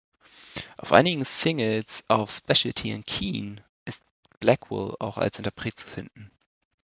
Auf 0.79 0.93
einigen 0.93 1.23
Singles 1.23 2.03
auf 2.07 2.31
Specialty 2.31 2.95
und 2.95 3.05
Keen 3.05 3.61
ist 3.85 4.03
Blackwell 4.39 4.95
auch 4.99 5.19
als 5.19 5.37
Interpret 5.37 5.77
zu 5.77 5.85
finden. 5.85 6.31